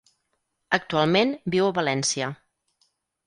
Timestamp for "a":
1.67-1.75